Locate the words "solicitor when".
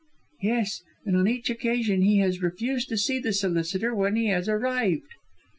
3.31-4.15